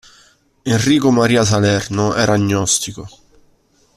Enrico 0.65 1.11
Maria 1.11 1.45
Salerno 1.45 2.15
era 2.15 2.33
agnostico. 2.33 3.07